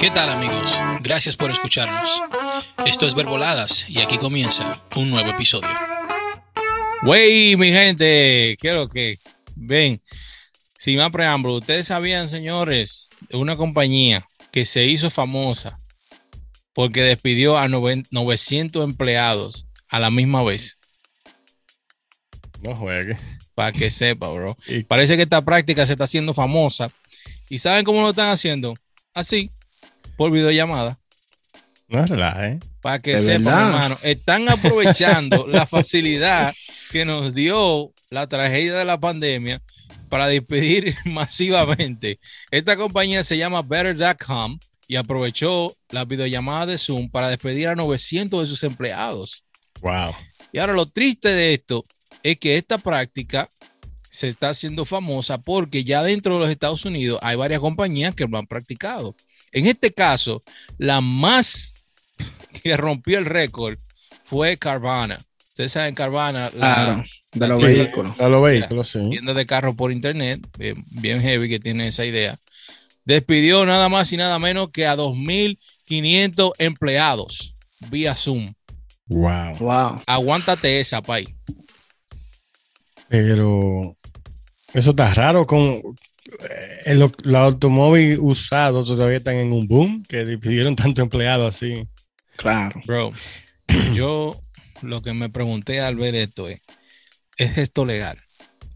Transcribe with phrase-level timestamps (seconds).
[0.00, 0.80] ¿Qué tal amigos?
[1.02, 2.22] Gracias por escucharnos.
[2.86, 5.68] Esto es Verboladas y aquí comienza un nuevo episodio.
[7.02, 9.18] Wey, mi gente, quiero que
[9.54, 10.00] ven,
[10.78, 15.78] sin más preámbulo, ustedes sabían, señores, de una compañía que se hizo famosa
[16.72, 20.78] porque despidió a 900 empleados a la misma vez.
[22.62, 23.18] No juegue.
[23.54, 24.56] Para que sepa, bro.
[24.66, 26.90] Y parece que esta práctica se está haciendo famosa.
[27.50, 28.72] ¿Y saben cómo lo están haciendo?
[29.12, 29.50] Así,
[30.20, 31.00] por videollamada.
[31.88, 32.58] No relaje.
[32.82, 36.54] Para que sepan, hermano, están aprovechando la facilidad
[36.90, 39.62] que nos dio la tragedia de la pandemia
[40.10, 42.20] para despedir masivamente.
[42.50, 48.42] Esta compañía se llama Better.com y aprovechó la videollamada de Zoom para despedir a 900
[48.42, 49.46] de sus empleados.
[49.80, 50.14] Wow.
[50.52, 51.82] Y ahora lo triste de esto
[52.22, 53.48] es que esta práctica
[54.10, 58.26] se está haciendo famosa porque ya dentro de los Estados Unidos hay varias compañías que
[58.26, 59.16] lo han practicado.
[59.52, 60.42] En este caso,
[60.78, 61.74] la más
[62.62, 63.78] que rompió el récord
[64.24, 65.18] fue Carvana.
[65.48, 68.16] Ustedes saben Carvana, la, de los vehículos.
[68.16, 69.00] De los vehículos, sí.
[69.10, 70.40] Tienda de carro por internet,
[70.90, 72.38] bien, heavy que tiene esa idea.
[73.04, 77.56] Despidió nada más y nada menos que a 2.500 empleados
[77.90, 78.52] vía Zoom.
[79.06, 79.56] Wow.
[79.58, 80.02] Wow.
[80.06, 81.26] Aguántate esa, pay.
[83.08, 83.96] Pero
[84.72, 85.82] eso está raro con
[86.84, 91.86] el, eh, los automóviles usados todavía están en un boom que despidieron tanto empleado así.
[92.36, 92.80] Claro.
[92.86, 93.12] Bro,
[93.94, 94.40] yo
[94.82, 96.60] lo que me pregunté al ver esto es,
[97.36, 98.18] ¿es esto legal?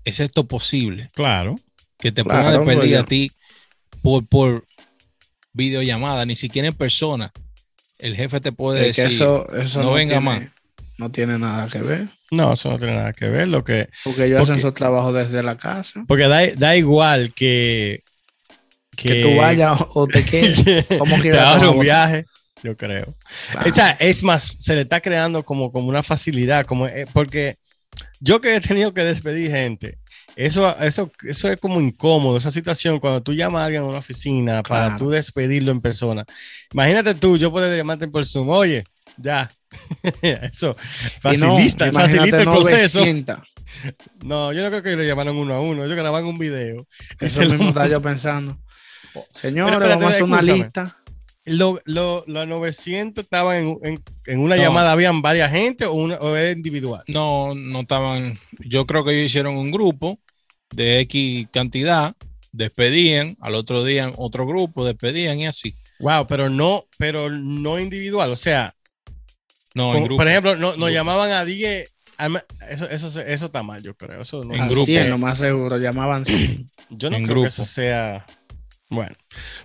[0.05, 1.09] ¿Es esto posible?
[1.15, 1.55] Claro.
[1.99, 3.33] Que te puedan despedir a ti
[4.03, 4.67] por, por
[5.53, 7.33] videollamada, ni siquiera en persona.
[7.99, 10.43] El jefe te puede decir, eso, eso no, venga más.
[10.99, 12.09] No tiene nada que ver.
[12.35, 13.49] No, eso no tiene nada que ver.
[13.49, 16.05] Lo que, porque ellos hacen su trabajo desde la casa.
[16.07, 18.01] Porque da, da igual que,
[18.97, 20.87] que, tú vayas o te quedes.
[20.99, 22.25] como que te un viaje,
[22.63, 23.15] yo creo.
[23.65, 27.57] O sea, es más, se le está creando como, como una facilidad, como, eh, porque
[28.21, 29.99] yo que he tenido que despedir gente,
[30.37, 33.99] eso, eso, eso es como incómodo, esa situación, cuando tú llamas a alguien a una
[33.99, 36.25] oficina para tú despedirlo en persona.
[36.73, 38.85] Imagínate tú, yo puedo llamarte por Zoom, oye,
[39.17, 39.49] ya.
[40.23, 40.77] Eso
[41.21, 43.05] facilita, facilita el proceso.
[44.25, 46.87] No, yo no creo que le llamaron uno a uno, ellos graban un video.
[47.21, 48.59] Eso mismo estaba yo pensando.
[49.33, 50.99] Señores, vamos a hacer una lista.
[51.47, 57.03] Los lo, 900 estaban en, una llamada, ¿habían varias gente o, una, o era individual?
[57.07, 58.39] No, no estaban.
[58.61, 60.19] Yo creo que ellos hicieron un grupo
[60.71, 62.15] de X cantidad,
[62.53, 65.75] despedían, al otro día otro grupo, despedían y así.
[65.99, 68.75] Wow, pero no, pero no individual, o sea,
[69.75, 71.91] no, Por ejemplo, nos no llamaban a 10.
[72.71, 74.23] Eso, eso, eso está mal, yo creo.
[74.23, 74.87] Eso no, en grupo.
[74.87, 76.71] 100, lo más seguro, llamaban 100.
[76.91, 78.25] Yo no creo que eso sea.
[78.89, 79.15] Bueno,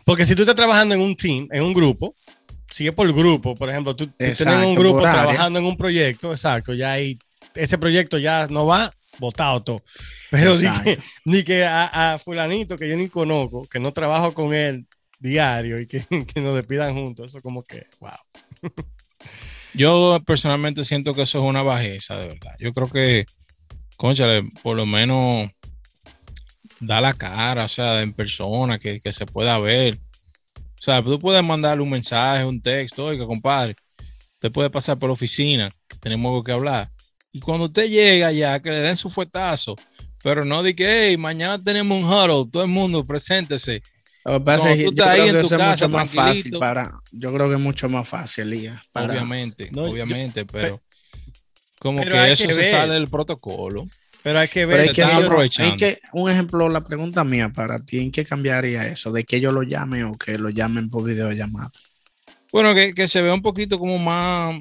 [0.03, 2.15] porque si tú estás trabajando en un team, en un grupo,
[2.71, 6.93] sigue por grupo, por ejemplo, tú, tienes un grupo trabajando en un proyecto, exacto, ya
[6.93, 7.17] ahí,
[7.53, 9.83] ese proyecto ya no va botado todo.
[10.31, 14.33] Pero ni que, ni que a, a, fulanito que yo ni conozco, que no trabajo
[14.33, 14.87] con él
[15.19, 16.03] diario y que,
[16.33, 18.11] que nos despidan juntos, eso como que, wow.
[19.73, 22.55] Yo personalmente siento que eso es una bajeza, de verdad.
[22.59, 23.25] Yo creo que,
[23.97, 25.49] conchale, por lo menos
[26.79, 29.99] da la cara, o sea, en persona, que, se pueda ver.
[30.55, 33.75] O sea, tú puedes mandarle un mensaje, un texto, oiga, compadre,
[34.33, 35.69] usted puede pasar por la oficina,
[35.99, 36.89] tenemos algo que hablar.
[37.31, 39.75] Y cuando usted llega ya, que le den su fuetazo,
[40.23, 43.81] pero no de que, hey, mañana tenemos un huddle, todo el mundo, preséntese
[44.23, 48.07] tú estás ahí en tu casa, más fácil para, yo creo que es mucho más
[48.07, 48.75] fácil, Lía.
[48.93, 50.81] Obviamente, obviamente, pero
[51.79, 53.87] como que eso se sale del protocolo.
[54.21, 57.99] Pero hay que ver, hay que, hay que, un ejemplo, la pregunta mía para ti,
[57.99, 59.13] ¿en qué cambiaría eso?
[59.13, 61.71] ¿De que yo lo llame o que lo llamen por videollamada?
[62.51, 64.59] Bueno, que, que se vea un poquito como más,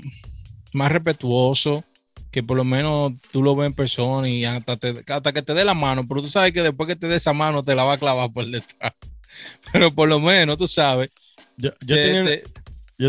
[0.72, 1.84] más respetuoso,
[2.30, 5.64] que por lo menos tú lo ves en persona y hasta, hasta que te dé
[5.64, 7.94] la mano, pero tú sabes que después que te dé esa mano te la va
[7.94, 8.92] a clavar por detrás.
[9.72, 11.10] pero por lo menos tú sabes.
[11.56, 11.96] Yo, yo,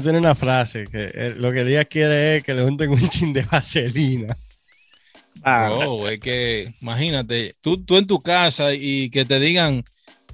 [0.01, 3.33] tenía, una frase que eh, lo que ella quiere es que le junten un chin
[3.33, 4.35] de vaselina.
[5.45, 9.83] Oh, es que imagínate, tú, tú en tu casa y que te digan,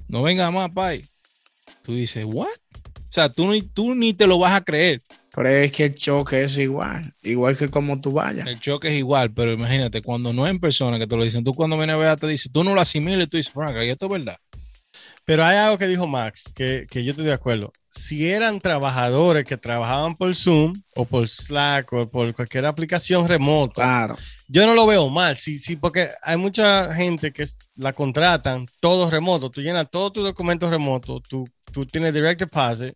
[0.08, 1.02] no venga más, pay.
[1.82, 2.48] Tú dices, ¿what?
[2.48, 5.00] O sea, tú, tú ni te lo vas a creer.
[5.34, 8.46] Pero es que el choque es igual, igual que como tú vayas.
[8.46, 11.44] El choque es igual, pero imagínate, cuando no es en persona que te lo dicen,
[11.44, 13.90] tú cuando vienes a ver te dices, tú no lo asimiles, tú dices, Frank, ¿y
[13.90, 14.38] esto es verdad?
[15.26, 17.72] Pero hay algo que dijo Max, que, yo estoy de acuerdo.
[17.88, 24.14] Si eran trabajadores que trabajaban por Zoom o por Slack o por cualquier aplicación remota,
[24.46, 25.36] yo no lo veo mal.
[25.36, 27.44] Sí, sí, porque hay mucha gente que
[27.74, 29.50] la contratan todos remotos.
[29.50, 32.94] Tú llenas todos tus documentos remotos, tu tú tienes direct deposit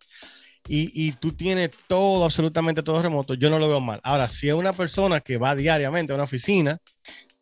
[0.67, 3.99] y, y tú tienes todo, absolutamente todo remoto, yo no lo veo mal.
[4.03, 6.79] Ahora, si es una persona que va diariamente a una oficina,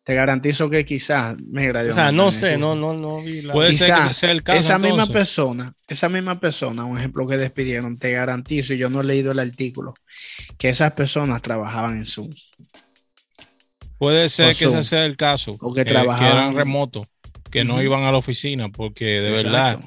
[0.02, 3.52] Te garantizo que quizás, mira, o sea, no sé, tú- no, no, no vi la...
[3.52, 4.58] Puede ser que ese sea el caso.
[4.58, 9.02] esa misma persona, esa misma persona, un ejemplo que despidieron, te garantizo, y yo no
[9.02, 9.92] he leído el artículo,
[10.56, 12.30] que esas personas trabajaban en Zoom.
[13.98, 15.52] Puede ser o que ese sea el caso.
[15.60, 17.06] O que que, trabajaban- eran remotos,
[17.50, 19.78] que no iban a la oficina, porque de verdad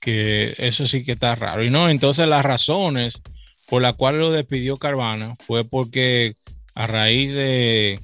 [0.00, 1.64] que eso sí que está raro.
[1.64, 3.20] Y no, entonces las razones
[3.66, 6.36] por las cuales lo despidió Carvana fue porque
[6.74, 7.98] a raíz de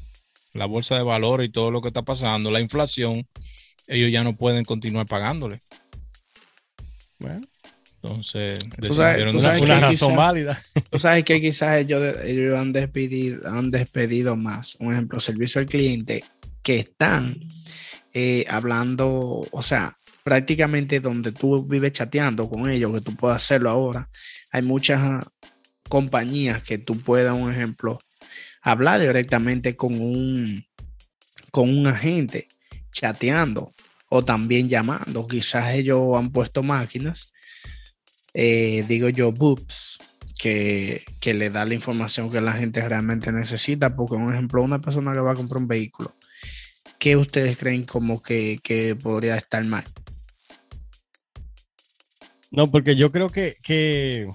[0.55, 3.27] la bolsa de valores y todo lo que está pasando, la inflación,
[3.87, 5.61] ellos ya no pueden continuar pagándole.
[7.19, 7.41] Bueno,
[8.03, 10.63] Entonces, Tú sabes- decidieron tú una, sabes una que razón quizás- válida.
[10.91, 14.77] Tú sabes que quizás ellos, ellos han, despedido, han despedido más.
[14.81, 16.25] Un ejemplo, servicio al cliente,
[16.63, 17.39] que están
[18.15, 23.69] eh, hablando, o sea, prácticamente donde tú vives chateando con ellos, que tú puedes hacerlo
[23.71, 24.09] ahora.
[24.51, 25.21] Hay muchas ah,
[25.89, 27.99] compañías que tú puedas, un ejemplo,
[28.63, 30.65] hablar directamente con un,
[31.51, 32.49] con un agente,
[32.93, 33.73] chateando
[34.09, 35.27] o también llamando.
[35.27, 37.33] Quizás ellos han puesto máquinas,
[38.35, 39.99] eh, digo yo, boops,
[40.39, 43.95] que, que le da la información que la gente realmente necesita.
[43.95, 46.15] Porque, un ejemplo, una persona que va a comprar un vehículo,
[46.99, 49.85] ¿qué ustedes creen como que, que podría estar mal?
[52.51, 54.29] No, porque yo creo que, que,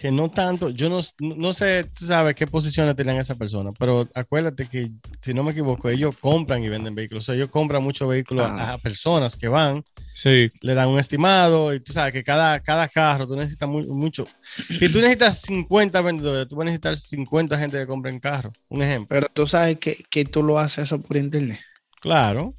[0.00, 4.08] que no tanto, yo no, no sé, tú sabes qué posiciones tenían esa persona, pero
[4.14, 7.24] acuérdate que, si no me equivoco, ellos compran y venden vehículos.
[7.24, 8.72] O sea, ellos compran muchos vehículos a- Ah.
[8.74, 12.88] a, personas que van, Sí, le dan un estimado y tú sabes que cada, cada
[12.88, 14.26] carro tú necesitas muy- mucho.
[14.68, 18.52] Si tú necesitas 50 vendedores, tú vas a necesitar 50 gente que compren carro.
[18.68, 19.08] Un ejemplo.
[19.08, 21.60] Pero tú sabes que, que tú lo haces eso por internet.
[22.00, 22.52] Claro.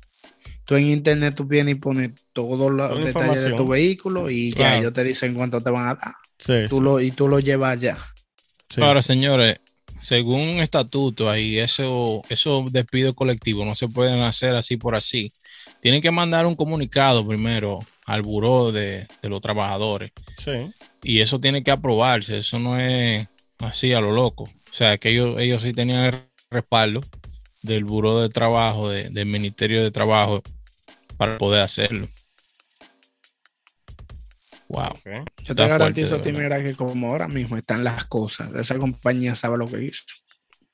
[0.66, 4.54] Tú en internet tú vienes y pones todos los Toda detalles de tu vehículo y
[4.54, 6.16] ya ellos te dicen cuánto te van a dar.
[6.44, 7.98] Sí, Tú sí, lo, y tú lo llevas allá.
[8.70, 8.82] sí.
[8.82, 9.58] Ahora, señores,
[10.00, 15.32] según un estatuto ahí, eso, esos despidos colectivos no se pueden hacer así por así.
[15.82, 20.52] Tienen que mandar un comunicado primero al buró de, de los trabajadores Sí.
[21.04, 22.40] y eso tiene que aprobarse.
[22.40, 23.28] Eso no es
[23.60, 24.44] así a lo loco.
[24.46, 26.16] O sea, que ellos, ellos sí tenían el
[26.50, 27.02] respaldo
[27.62, 30.42] del buró de trabajo, de- del Ministerio de Trabajo,
[31.18, 32.10] para poder hacerlo.
[34.70, 34.88] Wow.
[34.90, 35.31] Ok.
[35.46, 39.36] Yo te garantizo a ti, mira, que como ahora mismo están las cosas, esa compañía
[39.36, 40.04] sabe lo que hizo.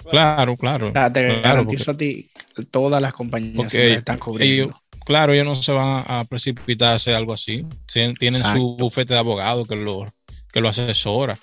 [0.10, 0.90] Claro, claro.
[0.90, 4.64] O sea, te Claro, garantizo a ti que todas las compañías las están cubriendo.
[4.66, 4.76] ellos-
[5.06, 7.66] Claro, ellos no se van a precipitar a hacer algo así.
[7.88, 10.06] Tien- Tienen su bufete de abogados que lo,
[10.52, 11.38] que lo asesora.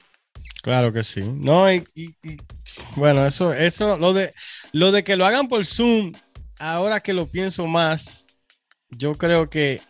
[0.63, 1.23] Claro que sí.
[1.23, 2.37] No, y, y- y-
[2.97, 4.35] bueno, eso, eso, lo de
[4.73, 6.13] lo de que lo hagan por Zoom,
[6.59, 8.27] ahora que lo pienso más,
[8.91, 9.81] yo creo que,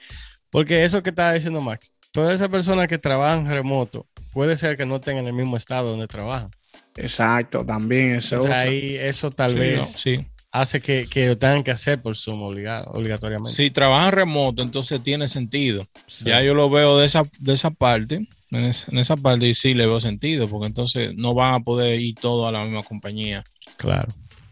[0.51, 4.87] porque eso que estaba diciendo Max, todas esas personas que trabajan remoto, puede ser que
[4.87, 6.49] no estén en el mismo estado donde trabajan.
[6.97, 8.41] Exacto, también eso.
[8.41, 10.27] O sea, ahí eso tal Sí, vez no, sí.
[10.53, 13.53] hace que, que lo tengan que hacer por Zoom obligado, obligatoriamente.
[13.53, 15.87] Si trabajan remoto, entonces tiene sentido.
[16.07, 16.27] Sí.
[16.27, 19.55] Ya yo lo veo de esa, de esa parte, en, es- en esa parte y
[19.55, 22.85] sí le veo sentido, porque entonces no van a poder ir todos a la misma
[22.85, 23.43] compañía
[23.77, 24.07] Claro.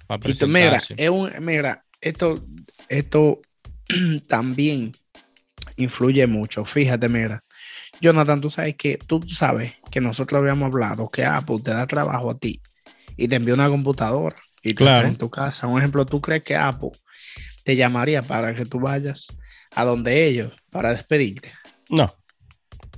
[0.09, 2.35] para Y tú, mira, es un, mira, esto,
[2.89, 3.41] esto
[4.27, 4.91] también
[5.77, 6.65] influye mucho.
[6.65, 7.45] Fíjate, mira.
[8.03, 12.31] Jonathan, tú sabes que tú sabes que nosotros habíamos hablado que Apple te da trabajo
[12.33, 12.61] a ti
[13.17, 14.97] y te envía una computadora y tú Claro.
[14.99, 15.67] estás en tu casa.
[15.69, 16.91] Un ejemplo, ¿tú crees que Apple
[17.65, 19.29] te llamaría para que tú vayas
[19.75, 21.53] a donde ellos para despedirte?
[21.91, 22.13] No,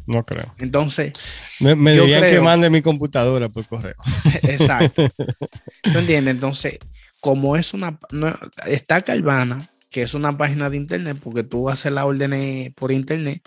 [0.06, 0.54] no creo.
[0.58, 1.12] Entonces,
[1.60, 3.96] Me, me dirían que creo- mande mi computadora por correo.
[4.42, 5.06] Exacto.
[5.92, 6.34] ¿Tú entiendes?
[6.34, 6.78] Entonces,
[7.20, 7.98] como es una.
[8.10, 8.34] no-
[8.66, 13.42] está Carvana, que es una página de internet, porque tú haces las órdenes por internet,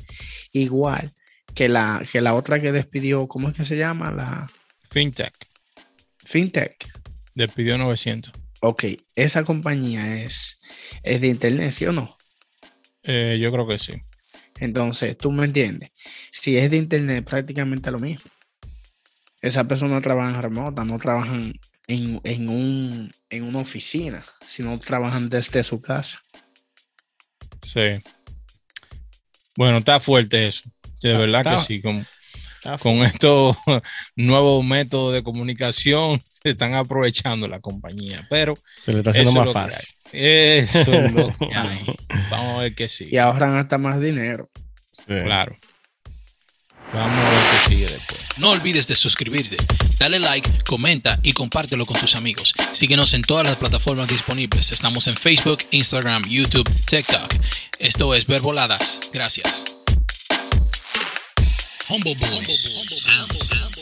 [0.52, 1.12] igual
[1.58, 4.12] que la, que la otra que despidió, ¿cómo es que se llama?
[4.12, 4.46] La
[4.92, 5.34] FinTech
[6.24, 6.88] FinTech.
[7.34, 8.32] despidió 900.
[8.62, 8.84] Ok,
[9.16, 10.60] esa compañía es,
[11.02, 12.16] es de internet, ¿sí o no?
[13.02, 13.94] Eh, yo creo que sí.
[14.60, 15.90] Entonces, tú me entiendes.
[16.32, 18.30] Si es de internet, prácticamente lo mismo.
[19.42, 21.54] Esa persona trabaja remota, no trabajan
[21.88, 26.22] en, en, un, en una oficina, sino trabajan desde su casa.
[27.64, 27.98] Sí.
[29.56, 30.70] Bueno, está fuerte eso.
[31.02, 31.82] De Está- verdad que está- sí.
[31.82, 32.06] Con,
[32.80, 33.56] con estos
[34.16, 38.26] nuevos métodos de comunicación se están aprovechando la compañía.
[38.30, 39.96] Pero Se le está haciendo es más fácil.
[40.12, 41.86] Eso es lo que hay.
[42.30, 43.12] Vamos a ver qué sigue.
[43.16, 44.50] Y ahorran hasta más dinero.
[45.06, 45.58] Claro.
[46.94, 48.28] Vamos a ver qué sigue después.
[48.38, 49.58] No olvides de suscribirte,
[50.00, 52.54] dale like, comenta y compártelo con tus amigos.
[52.72, 54.72] Síguenos en todas las plataformas disponibles.
[54.72, 57.34] Estamos en Facebook, Instagram, YouTube, TikTok.
[57.80, 59.00] Esto es Verboladas.
[59.12, 59.77] Gracias.
[61.90, 62.28] Humble Boys.
[62.28, 63.06] Humble boys.
[63.08, 63.77] Humble boys.